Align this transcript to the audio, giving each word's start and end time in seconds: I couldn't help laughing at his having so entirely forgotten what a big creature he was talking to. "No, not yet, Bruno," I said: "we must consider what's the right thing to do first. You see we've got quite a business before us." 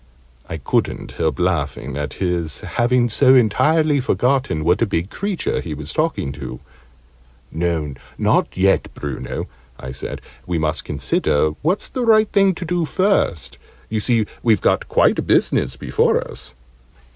I 0.49 0.57
couldn't 0.57 1.11
help 1.11 1.37
laughing 1.37 1.95
at 1.95 2.13
his 2.13 2.61
having 2.61 3.07
so 3.07 3.35
entirely 3.35 3.99
forgotten 3.99 4.63
what 4.65 4.81
a 4.81 4.87
big 4.87 5.11
creature 5.11 5.61
he 5.61 5.75
was 5.75 5.93
talking 5.93 6.31
to. 6.31 6.59
"No, 7.51 7.93
not 8.17 8.57
yet, 8.57 8.91
Bruno," 8.95 9.45
I 9.79 9.91
said: 9.91 10.19
"we 10.47 10.57
must 10.57 10.85
consider 10.85 11.49
what's 11.61 11.87
the 11.87 12.03
right 12.03 12.27
thing 12.31 12.55
to 12.55 12.65
do 12.65 12.83
first. 12.83 13.59
You 13.89 13.99
see 13.99 14.25
we've 14.41 14.59
got 14.59 14.87
quite 14.89 15.19
a 15.19 15.21
business 15.21 15.75
before 15.77 16.19
us." 16.31 16.55